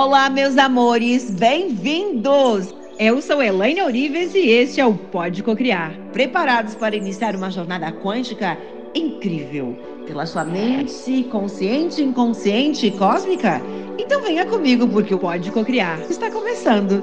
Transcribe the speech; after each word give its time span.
Olá, 0.00 0.30
meus 0.30 0.56
amores, 0.56 1.28
bem-vindos! 1.28 2.72
Eu 3.00 3.20
sou 3.20 3.42
Elaine 3.42 3.82
Orives 3.82 4.32
e 4.32 4.48
este 4.48 4.80
é 4.80 4.86
o 4.86 4.94
Pode 4.94 5.42
Cocriar. 5.42 5.92
Preparados 6.12 6.76
para 6.76 6.94
iniciar 6.94 7.34
uma 7.34 7.50
jornada 7.50 7.90
quântica 7.90 8.56
incrível 8.94 9.76
pela 10.06 10.24
sua 10.24 10.44
mente 10.44 11.24
consciente, 11.24 12.00
inconsciente 12.00 12.86
e 12.86 12.92
cósmica? 12.92 13.60
Então 13.98 14.22
venha 14.22 14.46
comigo 14.46 14.86
porque 14.86 15.12
o 15.12 15.18
Pode 15.18 15.50
Cocriar 15.50 16.00
está 16.02 16.30
começando. 16.30 17.02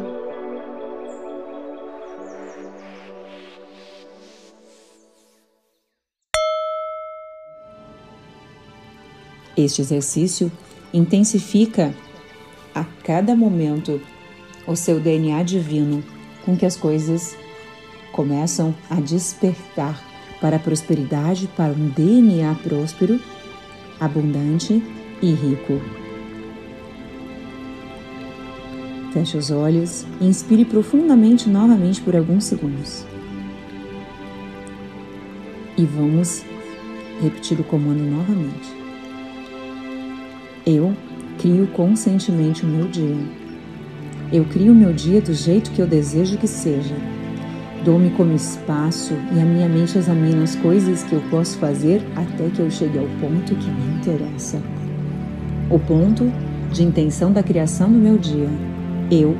Este 9.58 9.82
exercício 9.82 10.50
intensifica 10.94 11.94
a 12.76 12.84
cada 12.84 13.34
momento 13.36 14.02
o 14.68 14.76
seu 14.76 15.00
DNA 15.00 15.42
divino, 15.44 16.04
com 16.44 16.58
que 16.58 16.66
as 16.66 16.76
coisas 16.76 17.38
começam 18.12 18.76
a 18.90 18.96
despertar 18.96 20.00
para 20.42 20.58
a 20.58 20.60
prosperidade, 20.60 21.48
para 21.56 21.72
um 21.72 21.88
DNA 21.90 22.54
próspero, 22.56 23.20
abundante 24.00 24.84
e 25.22 25.32
rico. 25.32 25.82
Feche 29.14 29.38
os 29.38 29.50
olhos 29.50 30.06
e 30.20 30.26
inspire 30.26 30.66
profundamente 30.66 31.48
novamente 31.48 32.02
por 32.02 32.16
alguns 32.16 32.44
segundos. 32.44 33.06
E 35.78 35.86
vamos 35.86 36.44
repetir 37.22 37.60
o 37.60 37.64
comando 37.64 38.04
novamente. 38.04 38.68
Eu 40.66 40.96
crio 41.46 41.68
conscientemente 41.68 42.66
o 42.66 42.68
meu 42.68 42.88
dia. 42.88 43.24
Eu 44.34 44.46
crio 44.46 44.72
o 44.72 44.76
meu 44.76 44.92
dia 44.92 45.22
do 45.22 45.32
jeito 45.32 45.70
que 45.70 45.80
eu 45.80 45.86
desejo 45.86 46.40
que 46.40 46.48
seja. 46.48 46.96
Dou-me 47.84 48.10
como 48.10 48.34
espaço 48.34 49.14
e 49.32 49.40
a 49.40 49.46
minha 49.46 49.70
mente 49.70 49.96
examina 49.96 50.42
as 50.42 50.56
coisas 50.56 51.04
que 51.04 51.14
eu 51.14 51.22
posso 51.30 51.60
fazer 51.60 52.02
até 52.16 52.50
que 52.50 52.60
eu 52.60 52.72
chegue 52.72 52.98
ao 52.98 53.06
ponto 53.22 53.54
que 53.54 53.70
me 53.70 53.96
interessa. 53.96 54.60
O 55.70 55.78
ponto 55.78 56.34
de 56.72 56.82
intenção 56.82 57.32
da 57.32 57.44
criação 57.44 57.92
do 57.92 58.00
meu 58.00 58.18
dia. 58.18 58.50
Eu 59.12 59.38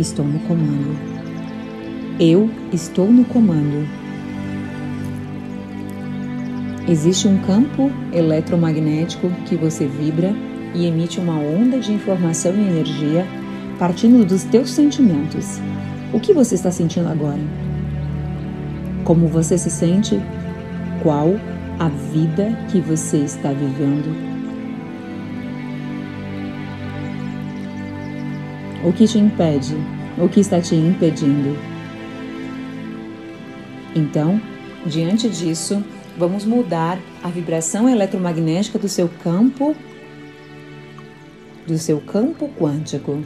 estou 0.00 0.24
no 0.24 0.40
comando. 0.40 0.98
Eu 2.18 2.50
estou 2.72 3.06
no 3.06 3.24
comando. 3.24 3.88
Existe 6.88 7.28
um 7.28 7.38
campo 7.38 7.88
eletromagnético 8.12 9.30
que 9.46 9.54
você 9.54 9.86
vibra 9.86 10.34
e 10.76 10.86
emite 10.86 11.18
uma 11.18 11.38
onda 11.38 11.80
de 11.80 11.92
informação 11.92 12.54
e 12.54 12.60
energia 12.60 13.26
partindo 13.78 14.24
dos 14.24 14.44
teus 14.44 14.70
sentimentos. 14.70 15.58
O 16.12 16.20
que 16.20 16.32
você 16.32 16.54
está 16.54 16.70
sentindo 16.70 17.08
agora? 17.08 17.40
Como 19.04 19.26
você 19.26 19.56
se 19.56 19.70
sente? 19.70 20.20
Qual 21.02 21.34
a 21.78 21.88
vida 21.88 22.56
que 22.70 22.80
você 22.80 23.18
está 23.18 23.50
vivendo? 23.52 24.14
O 28.84 28.92
que 28.92 29.06
te 29.06 29.18
impede? 29.18 29.74
O 30.18 30.28
que 30.28 30.40
está 30.40 30.60
te 30.60 30.74
impedindo? 30.74 31.56
Então, 33.94 34.40
diante 34.84 35.28
disso, 35.28 35.82
vamos 36.18 36.44
mudar 36.44 36.98
a 37.22 37.28
vibração 37.28 37.88
eletromagnética 37.88 38.78
do 38.78 38.88
seu 38.88 39.08
campo 39.22 39.74
do 41.66 41.76
seu 41.78 42.00
campo 42.00 42.48
quântico. 42.48 43.22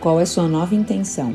Qual 0.00 0.20
é 0.20 0.24
sua 0.24 0.48
nova 0.48 0.74
intenção? 0.74 1.34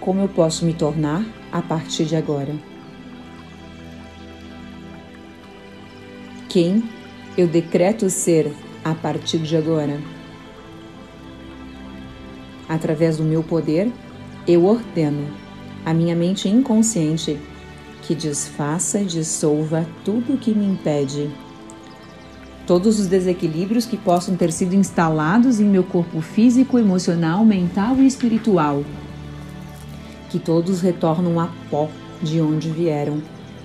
Como 0.00 0.22
eu 0.22 0.28
posso 0.28 0.64
me 0.64 0.72
tornar 0.72 1.24
a 1.52 1.60
partir 1.60 2.06
de 2.06 2.16
agora? 2.16 2.54
Quem 6.48 6.82
eu 7.36 7.46
decreto 7.46 8.08
ser 8.08 8.50
a 8.82 8.94
partir 8.94 9.38
de 9.38 9.56
agora? 9.56 10.00
Através 12.66 13.18
do 13.18 13.24
meu 13.24 13.42
poder, 13.42 13.92
eu 14.46 14.64
ordeno 14.64 15.47
a 15.88 15.94
minha 15.94 16.14
mente 16.14 16.50
inconsciente 16.50 17.40
que 18.02 18.14
desfaça 18.14 19.00
e 19.00 19.06
dissolva 19.06 19.86
tudo 20.04 20.34
o 20.34 20.36
que 20.36 20.54
me 20.54 20.66
impede. 20.66 21.30
Todos 22.66 23.00
os 23.00 23.06
desequilíbrios 23.06 23.86
que 23.86 23.96
possam 23.96 24.36
ter 24.36 24.52
sido 24.52 24.74
instalados 24.74 25.60
em 25.60 25.64
meu 25.64 25.82
corpo 25.82 26.20
físico, 26.20 26.78
emocional, 26.78 27.42
mental 27.42 27.96
e 27.96 28.06
espiritual. 28.06 28.84
Que 30.28 30.38
todos 30.38 30.82
retornam 30.82 31.40
a 31.40 31.48
pó 31.70 31.88
de 32.22 32.38
onde 32.38 32.68
vieram, 32.68 33.22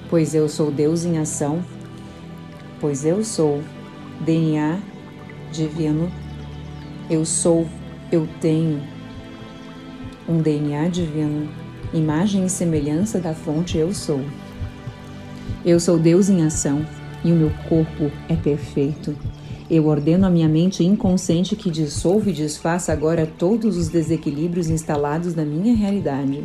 pois 0.10 0.34
eu 0.34 0.48
sou 0.48 0.72
Deus 0.72 1.04
em 1.04 1.18
ação, 1.18 1.62
pois 2.80 3.04
eu 3.04 3.22
sou 3.22 3.62
DNA 4.22 4.80
divino, 5.52 6.10
eu 7.10 7.26
sou, 7.26 7.68
eu 8.10 8.26
tenho 8.40 8.82
um 10.26 10.38
DNA 10.38 10.88
divino 10.88 11.63
imagem 11.94 12.46
e 12.46 12.50
semelhança 12.50 13.20
da 13.20 13.34
fonte 13.34 13.78
eu 13.78 13.94
sou. 13.94 14.22
Eu 15.64 15.80
sou 15.80 16.00
Deus 16.00 16.28
em 16.28 16.44
ação 16.44 16.86
e 17.24 17.32
o 17.32 17.36
meu 17.36 17.52
corpo 17.70 18.12
é 18.28 18.36
perfeito. 18.36 19.16
Eu 19.70 19.88
ordeno 19.88 20.26
a 20.26 20.30
minha 20.30 20.50
mente 20.50 20.84
inconsciente 20.84 21.56
que 21.56 21.70
dissolva 21.70 22.30
e 22.30 22.34
desfaça 22.34 22.92
agora 22.92 23.26
todos 23.38 23.78
os 23.78 23.88
desequilíbrios 23.88 24.70
instalados 24.70 25.36
na 25.36 25.46
minha 25.46 25.76
realidade. 25.76 26.44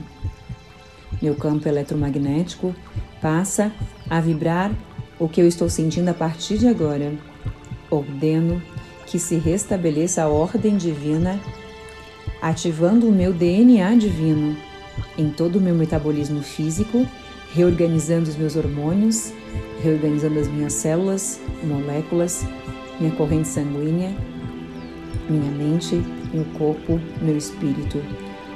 Meu 1.21 1.35
campo 1.35 1.67
eletromagnético 1.67 2.75
passa 3.21 3.73
a 4.09 4.21
vibrar 4.21 4.71
o 5.19 5.29
que 5.29 5.41
eu 5.41 5.49
estou 5.49 5.69
sentindo 5.69 6.11
a 6.11 6.15
partir 6.15 6.59
de 6.59 6.69
agora. 6.69 7.13
Ordeno 7.91 8.63
que 9.07 9.19
se 9.19 9.37
restabeleça 9.37 10.23
a 10.23 10.29
ordem 10.29 10.77
divina, 10.77 11.41
ativando 12.41 13.09
o 13.09 13.13
meu 13.13 13.33
DNA 13.33 13.95
divino 13.97 14.68
em 15.17 15.31
todo 15.31 15.57
o 15.57 15.61
meu 15.61 15.75
metabolismo 15.75 16.43
físico, 16.43 17.07
reorganizando 17.55 18.29
os 18.29 18.37
meus 18.37 18.57
hormônios, 18.57 19.33
reorganizando 19.83 20.39
as 20.39 20.49
minhas 20.49 20.73
células, 20.75 21.41
moléculas, 21.63 22.47
minha 23.01 23.13
corrente 23.13 23.49
sanguínea, 23.49 24.15
minha 25.29 25.51
mente, 25.51 26.03
meu 26.33 26.45
corpo, 26.57 27.01
meu 27.23 27.37
espírito. 27.37 28.03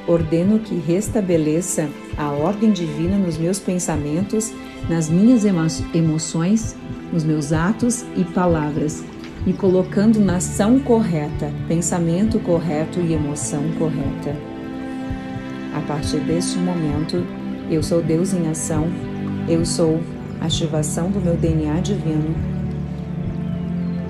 Ordeno 0.06 0.58
que 0.58 0.74
restabeleça 0.74 1.88
a 2.16 2.30
ordem 2.30 2.72
divina 2.72 3.16
nos 3.16 3.38
meus 3.38 3.58
pensamentos, 3.58 4.52
nas 4.88 5.08
minhas 5.08 5.44
emo 5.44 5.64
emoções, 5.94 6.74
nos 7.12 7.22
meus 7.22 7.52
atos 7.52 8.04
e 8.16 8.24
palavras, 8.24 9.04
me 9.46 9.52
colocando 9.52 10.18
na 10.18 10.36
ação 10.36 10.80
correta, 10.80 11.52
pensamento 11.68 12.40
correto 12.40 13.00
e 13.00 13.12
emoção 13.12 13.62
correta. 13.78 14.51
A 15.74 15.80
partir 15.80 16.18
deste 16.20 16.58
momento, 16.58 17.24
eu 17.70 17.82
sou 17.82 18.02
Deus 18.02 18.34
em 18.34 18.46
ação, 18.46 18.88
eu 19.48 19.64
sou 19.64 20.00
ativação 20.38 21.10
do 21.10 21.18
meu 21.18 21.34
DNA 21.34 21.80
divino, 21.80 22.34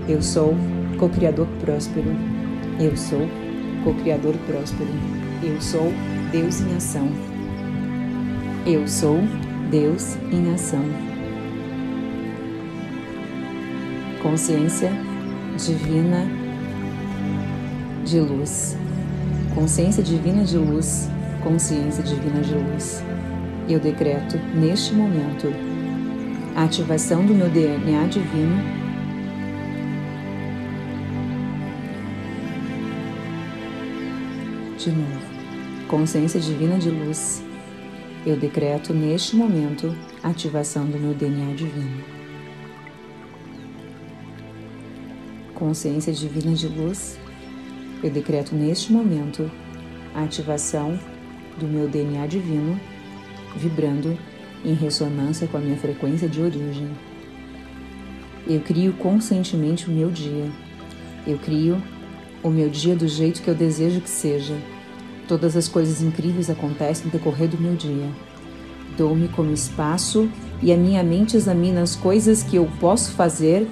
eu 0.08 0.20
sou 0.20 0.56
co-criador 0.98 1.46
próspero, 1.60 2.10
eu 2.80 2.96
sou 2.96 3.28
co-criador 3.84 4.34
próspero, 4.44 4.90
eu 5.40 5.60
sou 5.60 5.92
Deus 6.32 6.60
em 6.62 6.74
ação, 6.74 7.08
eu 8.66 8.88
sou 8.88 9.18
Deus 9.70 10.16
em 10.32 10.52
ação. 10.52 10.82
Consciência 14.20 14.90
divina 15.56 16.26
de 18.04 18.18
luz, 18.18 18.76
consciência 19.54 20.02
divina 20.02 20.44
de 20.44 20.58
luz 20.58 21.11
consciência 21.42 22.02
divina 22.02 22.40
de 22.40 22.54
luz. 22.54 23.02
Eu 23.68 23.80
decreto, 23.80 24.38
neste 24.54 24.94
momento, 24.94 25.48
a 26.54 26.64
ativação 26.64 27.24
do 27.26 27.34
meu 27.34 27.48
DNA 27.48 28.06
divino 28.06 28.56
de 34.78 34.90
novo. 34.90 35.32
Consciência 35.88 36.40
divina 36.40 36.78
de 36.78 36.90
luz. 36.90 37.42
Eu 38.24 38.36
decreto 38.36 38.94
neste 38.94 39.34
momento 39.34 39.96
a 40.22 40.28
ativação 40.28 40.86
do 40.86 40.98
meu 40.98 41.12
DNA 41.12 41.54
divino. 41.54 42.04
Consciência 45.54 46.12
divina 46.12 46.54
de 46.54 46.68
luz. 46.68 47.18
Eu 48.02 48.10
decreto 48.10 48.54
neste 48.54 48.92
momento 48.92 49.50
a 50.14 50.22
ativação 50.24 50.98
do 51.58 51.66
meu 51.66 51.88
DNA 51.88 52.26
divino, 52.26 52.78
vibrando 53.56 54.16
em 54.64 54.74
ressonância 54.74 55.46
com 55.46 55.56
a 55.56 55.60
minha 55.60 55.76
frequência 55.76 56.28
de 56.28 56.40
origem. 56.40 56.88
Eu 58.46 58.60
crio 58.60 58.92
conscientemente 58.94 59.88
o 59.88 59.92
meu 59.92 60.10
dia. 60.10 60.50
Eu 61.26 61.38
crio 61.38 61.80
o 62.42 62.50
meu 62.50 62.68
dia 62.68 62.96
do 62.96 63.06
jeito 63.06 63.40
que 63.40 63.48
eu 63.48 63.54
desejo 63.54 64.00
que 64.00 64.10
seja. 64.10 64.56
Todas 65.28 65.56
as 65.56 65.68
coisas 65.68 66.02
incríveis 66.02 66.50
acontecem 66.50 67.06
no 67.06 67.12
decorrer 67.12 67.48
do 67.48 67.58
meu 67.58 67.74
dia. 67.74 68.08
Dou-me 68.96 69.28
como 69.28 69.52
espaço 69.52 70.28
e 70.60 70.72
a 70.72 70.76
minha 70.76 71.02
mente 71.02 71.36
examina 71.36 71.82
as 71.82 71.94
coisas 71.94 72.42
que 72.42 72.56
eu 72.56 72.68
posso 72.80 73.12
fazer 73.12 73.66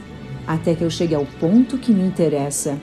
até 0.46 0.74
que 0.74 0.82
eu 0.82 0.90
chegue 0.90 1.14
ao 1.14 1.26
ponto 1.38 1.76
que 1.76 1.92
me 1.92 2.02
interessa. 2.02 2.78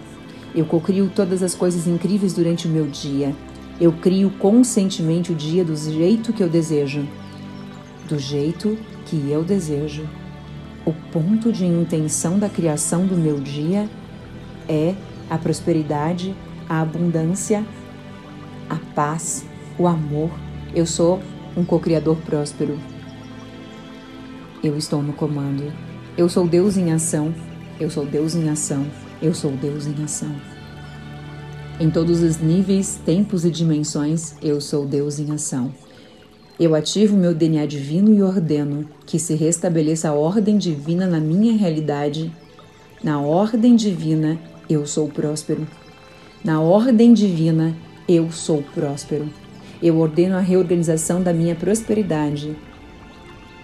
Eu 0.54 0.66
cocrio 0.66 1.10
todas 1.14 1.42
as 1.42 1.56
coisas 1.56 1.88
incríveis 1.88 2.34
durante 2.34 2.68
o 2.68 2.70
meu 2.70 2.86
dia. 2.86 3.36
Eu 3.80 3.92
crio 3.94 4.32
conscientemente 4.32 5.32
o 5.32 5.36
dia 5.36 5.64
do 5.64 5.76
jeito 5.76 6.34
que 6.34 6.42
eu 6.42 6.50
desejo. 6.50 7.08
Do 8.08 8.18
jeito 8.18 8.78
que 9.06 9.30
eu 9.30 9.44
desejo. 9.44 10.08
O 10.84 10.94
ponto 11.12 11.52
de 11.52 11.66
intenção 11.66 12.40
da 12.40 12.50
criação 12.50 13.06
do 13.06 13.16
meu 13.16 13.40
dia 13.40 13.88
é 14.68 14.96
a 15.30 15.38
prosperidade, 15.38 16.34
a 16.68 16.82
abundância, 16.82 17.64
a 18.70 18.78
paz, 18.96 19.46
o 19.78 19.86
amor. 19.86 20.32
Eu 20.74 20.86
sou 20.86 21.22
um 21.56 21.64
co-criador 21.64 22.18
próspero. 22.18 22.80
Eu 24.64 24.76
estou 24.76 25.04
no 25.04 25.14
comando. 25.14 25.72
Eu 26.18 26.28
sou 26.28 26.48
Deus 26.48 26.78
em 26.78 26.92
ação. 26.92 27.32
Eu 27.80 27.92
sou 27.92 28.06
Deus 28.06 28.34
em 28.34 28.50
ação. 28.50 28.88
Eu 29.22 29.36
sou 29.36 29.52
Deus 29.52 29.86
em 29.86 30.04
ação. 30.04 30.57
Em 31.80 31.92
todos 31.92 32.24
os 32.24 32.40
níveis, 32.40 33.00
tempos 33.06 33.46
e 33.46 33.52
dimensões, 33.52 34.34
eu 34.42 34.60
sou 34.60 34.84
Deus 34.84 35.20
em 35.20 35.32
ação. 35.32 35.72
Eu 36.60 36.74
ativo 36.74 37.16
meu 37.16 37.36
DNA 37.36 37.68
divino 37.68 38.12
e 38.12 38.24
ordeno 38.24 38.90
que 39.06 39.20
se 39.20 39.36
restabeleça 39.36 40.10
a 40.10 40.14
ordem 40.14 40.58
divina 40.58 41.06
na 41.06 41.20
minha 41.20 41.56
realidade. 41.56 42.34
Na 43.04 43.22
ordem 43.22 43.76
divina, 43.76 44.40
eu 44.68 44.88
sou 44.88 45.08
próspero. 45.08 45.68
Na 46.44 46.60
ordem 46.60 47.14
divina, 47.14 47.76
eu 48.10 48.32
sou 48.32 48.64
próspero. 48.74 49.30
Eu 49.80 50.00
ordeno 50.00 50.36
a 50.36 50.42
reorganização 50.42 51.22
da 51.22 51.32
minha 51.32 51.54
prosperidade, 51.54 52.56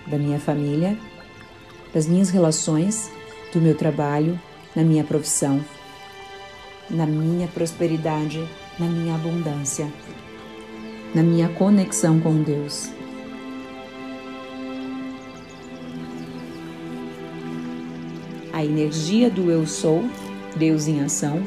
da 0.06 0.20
minha 0.20 0.40
família, 0.40 0.96
das 1.92 2.06
minhas 2.06 2.30
relações, 2.30 3.10
do 3.52 3.60
meu 3.60 3.74
trabalho, 3.74 4.40
na 4.76 4.84
minha 4.84 5.04
profissão, 5.04 5.66
na 6.90 7.06
minha 7.06 7.48
prosperidade, 7.48 8.48
na 8.80 8.88
minha 8.88 9.16
abundância 9.16 9.88
na 11.14 11.22
minha 11.22 11.48
conexão 11.50 12.20
com 12.20 12.42
Deus. 12.42 12.90
A 18.52 18.64
energia 18.64 19.30
do 19.30 19.52
Eu 19.52 19.66
Sou, 19.66 20.04
Deus 20.56 20.88
em 20.88 21.02
ação, 21.02 21.44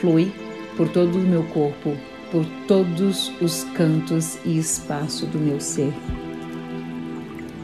flui 0.00 0.32
por 0.76 0.88
todo 0.88 1.16
o 1.16 1.22
meu 1.22 1.44
corpo, 1.44 1.96
por 2.30 2.44
todos 2.66 3.32
os 3.40 3.64
cantos 3.74 4.38
e 4.44 4.58
espaço 4.58 5.26
do 5.26 5.38
meu 5.38 5.60
ser. 5.60 5.92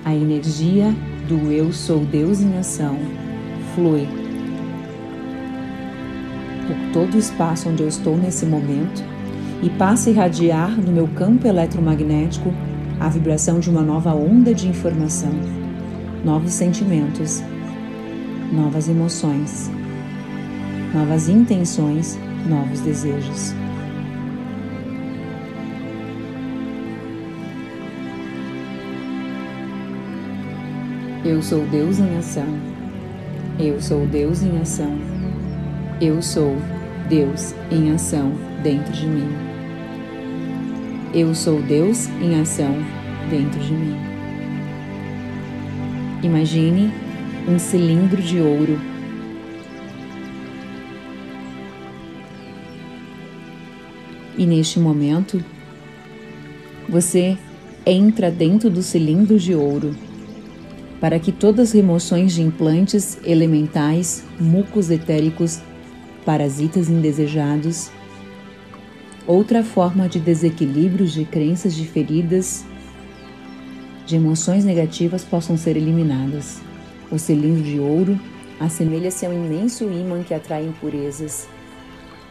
A 0.04 0.14
energia 0.14 0.94
do 1.28 1.50
Eu 1.50 1.72
Sou 1.72 2.00
Deus 2.00 2.40
em 2.40 2.56
ação 2.58 2.98
flui 3.74 4.21
por 6.72 6.92
todo 6.92 7.14
o 7.14 7.18
espaço 7.18 7.68
onde 7.68 7.82
eu 7.82 7.88
estou 7.88 8.16
nesse 8.16 8.46
momento 8.46 9.02
e 9.62 9.70
passa 9.70 10.08
a 10.08 10.12
irradiar 10.12 10.70
no 10.70 10.90
meu 10.90 11.06
campo 11.08 11.46
eletromagnético 11.46 12.52
a 12.98 13.08
vibração 13.08 13.60
de 13.60 13.68
uma 13.68 13.82
nova 13.82 14.14
onda 14.14 14.54
de 14.54 14.68
informação, 14.68 15.32
novos 16.24 16.52
sentimentos, 16.52 17.42
novas 18.52 18.88
emoções, 18.88 19.70
novas 20.94 21.28
intenções, 21.28 22.18
novos 22.48 22.80
desejos. 22.80 23.54
Eu 31.24 31.40
sou 31.40 31.64
Deus 31.66 31.98
em 32.00 32.16
ação. 32.16 32.46
Eu 33.58 33.80
sou 33.80 34.06
Deus 34.06 34.42
em 34.42 34.58
ação. 34.58 35.11
Eu 36.04 36.20
sou 36.20 36.56
Deus 37.08 37.54
em 37.70 37.92
ação 37.92 38.32
dentro 38.60 38.92
de 38.92 39.06
mim. 39.06 39.28
Eu 41.14 41.32
sou 41.32 41.62
Deus 41.62 42.08
em 42.20 42.40
ação 42.40 42.74
dentro 43.30 43.60
de 43.60 43.72
mim. 43.72 43.96
Imagine 46.24 46.90
um 47.48 47.56
cilindro 47.56 48.20
de 48.20 48.40
ouro. 48.40 48.80
E 54.36 54.44
neste 54.44 54.80
momento, 54.80 55.40
você 56.88 57.38
entra 57.86 58.28
dentro 58.28 58.68
do 58.68 58.82
cilindro 58.82 59.38
de 59.38 59.54
ouro 59.54 59.94
para 61.00 61.20
que 61.20 61.30
todas 61.30 61.68
as 61.68 61.74
remoções 61.74 62.32
de 62.32 62.42
implantes 62.42 63.18
elementais, 63.24 64.24
mucos 64.40 64.90
etéricos, 64.90 65.60
parasitas 66.24 66.88
indesejados 66.88 67.90
Outra 69.26 69.62
forma 69.62 70.08
de 70.08 70.18
desequilíbrios 70.18 71.12
de 71.12 71.24
crenças 71.24 71.74
de 71.74 71.86
feridas, 71.86 72.64
de 74.04 74.16
emoções 74.16 74.64
negativas 74.64 75.22
possam 75.22 75.56
ser 75.56 75.76
eliminadas. 75.76 76.60
O 77.08 77.18
cilindro 77.18 77.62
de 77.62 77.78
ouro 77.78 78.18
assemelha-se 78.58 79.24
a 79.24 79.28
um 79.28 79.46
imenso 79.46 79.84
ímã 79.84 80.24
que 80.24 80.34
atrai 80.34 80.66
impurezas. 80.66 81.48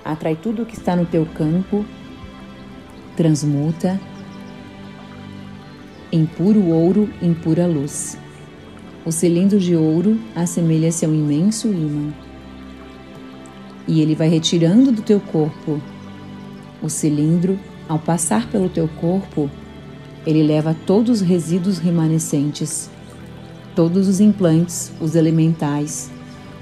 Atrai 0.04 0.36
tudo 0.36 0.64
o 0.64 0.66
que 0.66 0.76
está 0.76 0.94
no 0.94 1.06
teu 1.06 1.26
campo, 1.26 1.86
transmuta 3.16 3.98
em 6.12 6.26
puro 6.26 6.68
ouro, 6.68 7.10
em 7.22 7.34
pura 7.34 7.66
luz. 7.68 8.18
O 9.06 9.14
cilindro 9.14 9.60
de 9.60 9.78
ouro 9.78 10.20
assemelha-se 10.36 11.06
a 11.06 11.08
um 11.08 11.14
imenso 11.14 11.70
ímã. 11.70 12.12
E 13.92 14.00
ele 14.00 14.16
vai 14.16 14.30
retirando 14.30 14.90
do 14.90 15.02
teu 15.02 15.20
corpo 15.20 15.82
o 16.82 16.88
cilindro, 16.88 17.60
ao 17.90 18.00
passar 18.00 18.48
pelo 18.50 18.70
teu 18.70 18.88
corpo, 18.88 19.52
ele 20.26 20.42
leva 20.42 20.74
todos 20.86 21.22
os 21.22 21.28
resíduos 21.28 21.78
remanescentes, 21.78 22.90
todos 23.76 24.08
os 24.08 24.22
implantes, 24.22 24.94
os 25.02 25.14
elementais, 25.14 26.10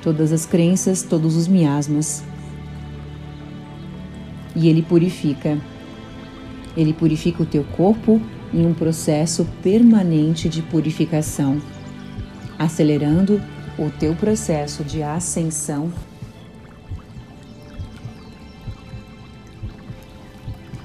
todas 0.02 0.32
as 0.32 0.48
crenças, 0.48 1.04
todos 1.04 1.36
os 1.36 1.48
miasmas. 1.48 2.24
E 4.56 4.68
ele 4.68 4.82
purifica. 4.82 5.62
Ele 6.76 6.94
purifica 6.94 7.44
o 7.44 7.46
teu 7.46 7.64
corpo 7.64 8.20
em 8.52 8.66
um 8.66 8.74
processo 8.74 9.48
permanente 9.62 10.50
de 10.50 10.64
purificação, 10.64 11.62
acelerando 12.58 13.40
o 13.78 13.92
teu 13.92 14.16
processo 14.16 14.84
de 14.84 15.04
ascensão 15.04 15.94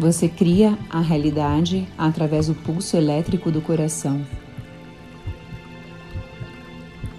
Você 0.05 0.29
cria 0.29 0.79
a 0.91 1.01
realidade 1.01 1.89
através 1.97 2.49
do 2.49 2.55
pulso 2.55 2.95
elétrico 2.95 3.51
do 3.51 3.63
coração. 3.63 4.21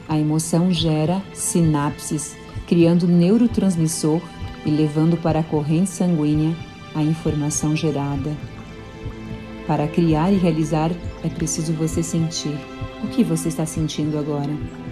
A 0.07 0.19
emoção 0.19 0.71
gera 0.71 1.19
sinapses, 1.33 2.37
criando 2.67 3.07
neurotransmissor 3.07 4.21
e 4.63 4.69
levando 4.69 5.17
para 5.17 5.39
a 5.39 5.43
corrente 5.43 5.89
sanguínea 5.89 6.55
a 6.93 7.01
informação 7.01 7.75
gerada. 7.75 8.31
Para 9.65 9.87
criar 9.87 10.31
e 10.31 10.37
realizar 10.37 10.91
é 11.23 11.27
preciso 11.27 11.73
você 11.73 12.03
sentir. 12.03 12.55
O 13.03 13.07
que 13.07 13.23
você 13.23 13.47
está 13.47 13.65
sentindo 13.65 14.15
agora? 14.15 14.84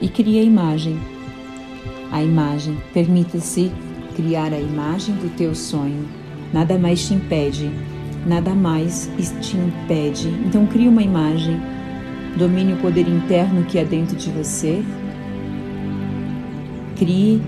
E 0.00 0.08
cria 0.08 0.40
a 0.40 0.44
imagem. 0.44 0.98
A 2.10 2.22
imagem, 2.22 2.76
permita-se 2.94 3.70
criar 4.16 4.52
a 4.52 4.60
imagem 4.60 5.14
do 5.16 5.34
teu 5.36 5.54
sonho. 5.54 6.06
Nada 6.52 6.78
mais 6.78 7.06
te 7.06 7.14
impede, 7.14 7.70
nada 8.26 8.54
mais 8.54 9.10
te 9.40 9.56
impede. 9.56 10.28
Então 10.46 10.66
cria 10.66 10.88
uma 10.88 11.02
imagem, 11.02 11.60
domine 12.36 12.72
o 12.72 12.76
poder 12.78 13.06
interno 13.06 13.64
que 13.64 13.78
há 13.78 13.84
dentro 13.84 14.16
de 14.16 14.30
você. 14.30 14.82
Crie 16.96 17.42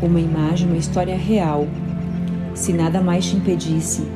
uma 0.00 0.20
imagem, 0.20 0.68
uma 0.68 0.78
história 0.78 1.16
real. 1.16 1.66
Se 2.54 2.72
nada 2.72 3.00
mais 3.00 3.26
te 3.26 3.36
impedisse, 3.36 4.06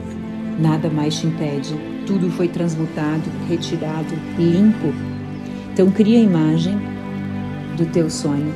nada 0.58 0.88
mais 0.88 1.18
te 1.18 1.26
impede. 1.26 1.74
Tudo 2.06 2.30
foi 2.30 2.48
transmutado, 2.48 3.24
retirado, 3.48 4.14
limpo. 4.38 4.92
Então 5.72 5.90
cria 5.90 6.18
a 6.18 6.22
imagem 6.22 6.93
do 7.76 7.86
teu 7.86 8.08
sonho. 8.08 8.52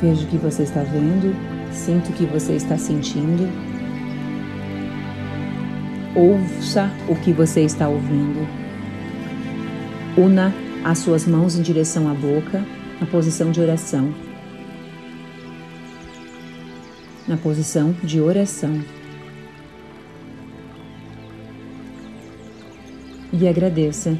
Vejo 0.00 0.24
o 0.24 0.26
que 0.26 0.36
você 0.36 0.64
está 0.64 0.82
vendo, 0.82 1.34
sinto 1.70 2.10
o 2.10 2.12
que 2.12 2.26
você 2.26 2.54
está 2.54 2.76
sentindo, 2.76 3.48
ouça 6.16 6.90
o 7.08 7.14
que 7.14 7.32
você 7.32 7.60
está 7.60 7.88
ouvindo. 7.88 8.46
Una 10.16 10.52
as 10.84 10.98
suas 10.98 11.24
mãos 11.24 11.56
em 11.56 11.62
direção 11.62 12.10
à 12.10 12.14
boca, 12.14 12.64
na 13.00 13.06
posição 13.06 13.52
de 13.52 13.60
oração. 13.60 14.12
Na 17.32 17.38
posição 17.38 17.96
de 18.04 18.20
oração. 18.20 18.84
E 23.32 23.48
agradeça 23.48 24.18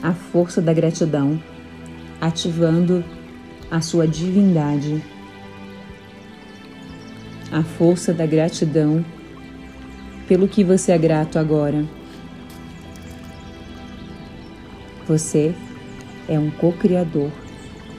a 0.00 0.14
força 0.14 0.62
da 0.62 0.72
gratidão, 0.72 1.42
ativando 2.20 3.04
a 3.68 3.80
sua 3.80 4.06
divindade. 4.06 5.02
A 7.50 7.64
força 7.64 8.12
da 8.14 8.26
gratidão 8.26 9.04
pelo 10.28 10.46
que 10.46 10.62
você 10.62 10.92
é 10.92 10.98
grato 10.98 11.40
agora. 11.40 11.84
Você 15.08 15.52
é 16.28 16.38
um 16.38 16.48
co-criador, 16.48 17.32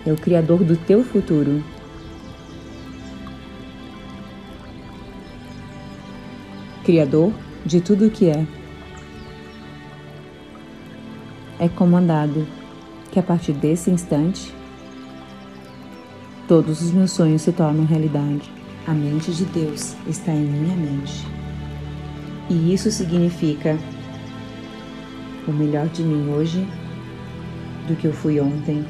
é 0.08 0.14
o 0.14 0.16
criador 0.16 0.64
do 0.64 0.78
teu 0.78 1.04
futuro. 1.04 1.73
Criador 6.84 7.32
de 7.66 7.80
tudo 7.80 8.08
o 8.08 8.10
que 8.10 8.30
é. 8.30 8.46
É 11.60 11.70
comandado 11.70 12.46
que 13.12 13.20
a 13.20 13.24
partir 13.24 13.54
desse 13.54 13.90
instante 13.90 14.54
todos 16.48 16.82
os 16.82 16.92
meus 16.92 17.12
sonhos 17.12 17.42
se 17.42 17.54
tornam 17.54 17.86
realidade. 17.86 18.52
A 18.86 18.94
mente 18.94 19.32
de 19.32 19.46
Deus 19.46 19.96
está 20.08 20.34
em 20.34 20.44
minha 20.44 20.76
mente. 20.76 21.26
E 22.50 22.74
isso 22.74 22.92
significa 22.92 23.78
o 25.48 25.52
melhor 25.52 25.88
de 25.88 26.04
mim 26.04 26.30
hoje 26.34 26.68
do 27.88 27.96
que 27.96 28.08
eu 28.08 28.14
fui 28.14 28.42
ontem. 28.42 28.86